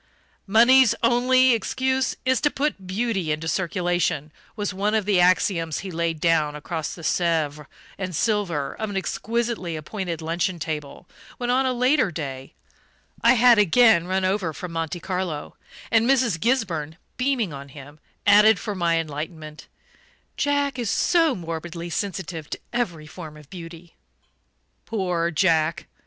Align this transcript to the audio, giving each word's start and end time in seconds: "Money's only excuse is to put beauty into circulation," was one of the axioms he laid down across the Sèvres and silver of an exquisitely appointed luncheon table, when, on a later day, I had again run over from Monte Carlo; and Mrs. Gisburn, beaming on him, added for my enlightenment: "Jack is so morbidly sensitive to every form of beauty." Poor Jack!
"Money's 0.47 0.95
only 1.03 1.53
excuse 1.53 2.15
is 2.25 2.41
to 2.41 2.49
put 2.49 2.87
beauty 2.87 3.31
into 3.31 3.47
circulation," 3.47 4.31
was 4.55 4.73
one 4.73 4.95
of 4.95 5.05
the 5.05 5.19
axioms 5.19 5.81
he 5.85 5.91
laid 5.91 6.19
down 6.19 6.55
across 6.55 6.95
the 6.95 7.03
Sèvres 7.03 7.67
and 7.99 8.15
silver 8.15 8.73
of 8.79 8.89
an 8.89 8.97
exquisitely 8.97 9.75
appointed 9.75 10.19
luncheon 10.19 10.57
table, 10.57 11.07
when, 11.37 11.51
on 11.51 11.67
a 11.67 11.71
later 11.71 12.09
day, 12.09 12.55
I 13.21 13.33
had 13.33 13.59
again 13.59 14.07
run 14.07 14.25
over 14.25 14.53
from 14.53 14.71
Monte 14.71 14.99
Carlo; 14.99 15.55
and 15.91 16.09
Mrs. 16.09 16.39
Gisburn, 16.39 16.97
beaming 17.17 17.53
on 17.53 17.69
him, 17.69 17.99
added 18.25 18.57
for 18.57 18.73
my 18.73 18.97
enlightenment: 18.97 19.67
"Jack 20.35 20.79
is 20.79 20.89
so 20.89 21.35
morbidly 21.35 21.91
sensitive 21.91 22.49
to 22.49 22.59
every 22.73 23.05
form 23.05 23.37
of 23.37 23.51
beauty." 23.51 23.93
Poor 24.87 25.29
Jack! 25.29 25.85